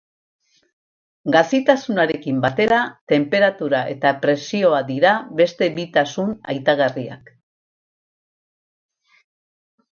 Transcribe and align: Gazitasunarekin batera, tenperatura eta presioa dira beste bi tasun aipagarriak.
Gazitasunarekin 1.35 2.39
batera, 2.45 2.79
tenperatura 3.13 3.83
eta 3.97 4.15
presioa 4.25 4.81
dira 4.89 5.13
beste 5.43 5.71
bi 5.79 5.87
tasun 5.99 6.35
aipagarriak. 6.55 7.33